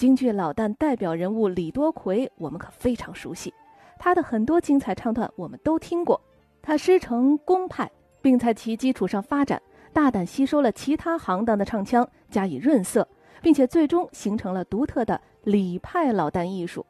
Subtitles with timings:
[0.00, 3.52] 京剧老旦代表人物李多奎，我们可非常熟悉，
[3.98, 6.18] 他的很多精彩唱段我们都听过。
[6.62, 7.90] 他师承公派，
[8.22, 9.60] 并在其基础上发展，
[9.92, 13.06] 大胆吸收了其他行当的唱腔，加以润色，
[13.42, 16.86] 并且最终形成了独特的李派老旦艺术。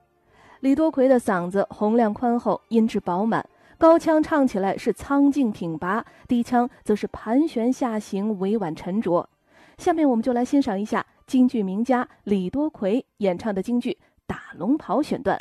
[0.60, 3.44] 李多奎的嗓子洪亮宽厚，音质饱满，
[3.76, 9.28] 高腔唱起来是苍劲挺拔，低腔则是盘旋下行，委婉沉着。
[9.78, 13.92] 下面我们就来欣赏一下京剧名家李多奎演唱的京剧
[14.26, 15.38] 《打龙袍》选段。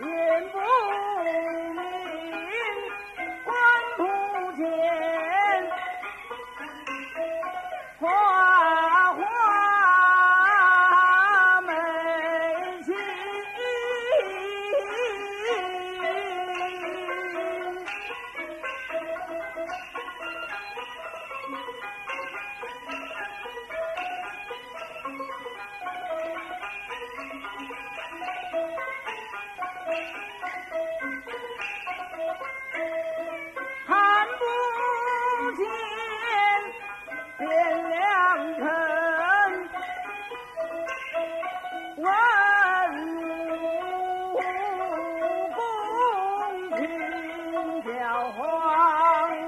[0.00, 1.53] 眼不
[37.38, 37.48] 变
[37.88, 38.64] 良辰
[41.96, 42.04] 万
[43.14, 44.38] 物
[45.56, 45.58] 公
[46.70, 46.78] 鸣
[47.82, 47.90] 叫
[48.32, 48.38] 皇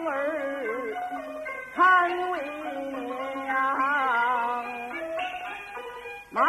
[0.07, 0.11] 儿
[1.75, 1.77] 参
[2.31, 2.35] 为
[3.45, 3.45] 娘
[6.31, 6.43] 忙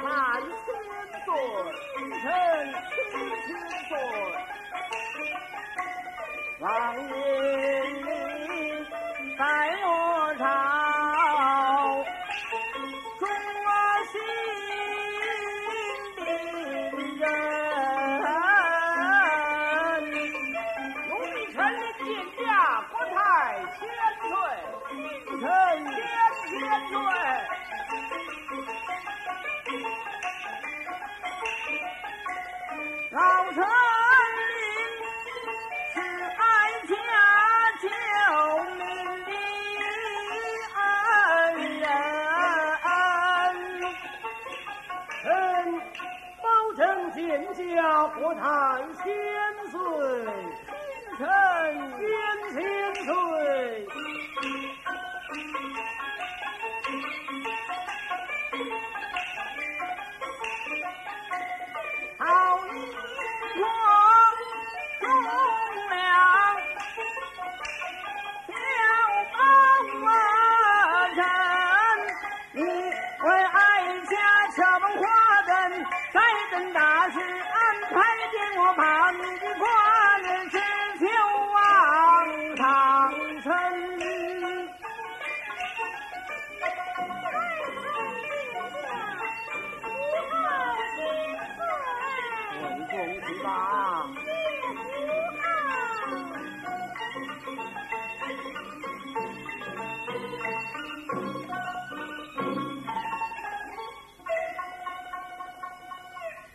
[0.00, 0.08] 千
[0.64, 0.72] 千
[1.24, 1.28] 岁，
[2.20, 2.96] 臣千
[3.86, 3.90] 千。
[6.58, 7.10] 王爷
[7.90, 8.06] 您
[9.36, 9.40] 在
[9.84, 9.88] 我
[10.38, 10.40] 朝
[13.18, 13.22] 忠
[14.10, 14.12] 心
[16.16, 16.18] 的
[17.20, 17.22] 人，
[21.08, 21.56] 奴婢臣
[21.98, 22.00] 见
[22.38, 22.48] 驾，
[22.90, 23.18] 国泰
[23.76, 23.78] 千
[24.22, 24.32] 岁，
[25.40, 25.42] 臣
[25.90, 25.94] 千
[26.48, 26.52] 千
[26.88, 26.92] 岁。
[33.54, 33.58] 臣
[35.92, 35.98] 是
[36.36, 36.40] 哀
[36.86, 36.92] 家
[37.82, 37.84] 救
[38.76, 38.80] 命
[41.80, 41.84] 的
[42.84, 42.90] 恩
[45.24, 45.28] 人
[46.76, 46.78] 臣
[47.12, 47.18] 见
[47.54, 47.58] 驾
[48.34, 48.40] 谈
[48.96, 49.04] 千
[49.70, 49.74] 岁
[51.18, 51.20] 臣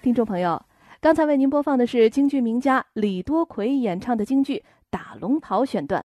[0.01, 0.63] 听众朋友，
[1.01, 4.57] 刚才为您播放的是京剧名家李多奎演唱的京剧
[4.89, 6.03] 《打龙袍》选段。